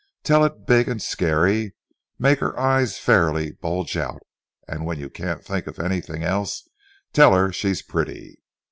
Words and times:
Tell 0.23 0.43
it 0.43 0.65
big 0.65 0.89
and 0.89 0.99
scary. 0.99 1.75
Make 2.17 2.39
her 2.39 2.59
eyes 2.59 2.97
fairly 2.97 3.51
bulge 3.51 3.95
out, 3.95 4.23
and 4.67 4.83
when 4.83 4.97
you 4.97 5.11
can't 5.11 5.45
think 5.45 5.67
of 5.67 5.77
anything 5.77 6.23
else, 6.23 6.67
tell 7.13 7.35
her 7.35 7.51
she's 7.53 7.83
pretty." 7.83 8.41